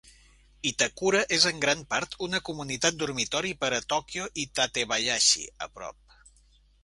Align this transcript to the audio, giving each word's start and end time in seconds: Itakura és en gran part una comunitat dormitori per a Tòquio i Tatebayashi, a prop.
Itakura 0.67 1.19
és 1.35 1.43
en 1.49 1.59
gran 1.65 1.83
part 1.91 2.15
una 2.27 2.39
comunitat 2.47 2.97
dormitori 3.03 3.53
per 3.65 3.69
a 3.79 3.81
Tòquio 3.95 4.25
i 4.45 4.45
Tatebayashi, 4.61 5.45
a 5.67 5.69
prop. 5.77 6.19